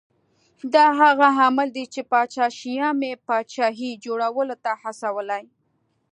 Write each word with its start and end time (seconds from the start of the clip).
دا 0.73 0.85
هغه 1.01 1.27
عامل 1.39 1.67
دی 1.77 1.85
چې 1.93 2.01
پاچا 2.11 2.45
شیام 2.59 2.97
یې 3.09 3.13
پاچاهۍ 3.27 3.91
جوړولو 4.05 4.55
ته 4.63 4.71
هڅولی 4.81 5.43